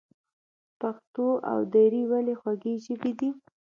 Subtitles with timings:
[0.79, 3.29] پښتو او دري ولې خوږې ژبې دي؟